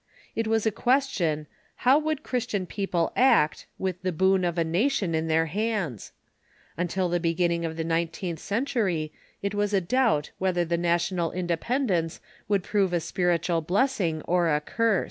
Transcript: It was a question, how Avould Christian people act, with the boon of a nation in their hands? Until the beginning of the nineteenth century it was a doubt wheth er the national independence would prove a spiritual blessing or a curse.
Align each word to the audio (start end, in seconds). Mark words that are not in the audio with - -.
It 0.35 0.47
was 0.47 0.65
a 0.65 0.71
question, 0.71 1.45
how 1.85 2.01
Avould 2.01 2.23
Christian 2.23 2.65
people 2.65 3.13
act, 3.15 3.67
with 3.77 4.01
the 4.01 4.11
boon 4.11 4.43
of 4.43 4.57
a 4.57 4.63
nation 4.63 5.13
in 5.13 5.27
their 5.27 5.45
hands? 5.45 6.11
Until 6.75 7.07
the 7.07 7.19
beginning 7.19 7.65
of 7.65 7.77
the 7.77 7.83
nineteenth 7.83 8.39
century 8.39 9.13
it 9.43 9.53
was 9.53 9.75
a 9.75 9.79
doubt 9.81 10.31
wheth 10.39 10.57
er 10.57 10.65
the 10.65 10.75
national 10.75 11.31
independence 11.33 12.19
would 12.47 12.63
prove 12.63 12.93
a 12.93 12.99
spiritual 12.99 13.61
blessing 13.61 14.23
or 14.23 14.47
a 14.49 14.59
curse. 14.59 14.99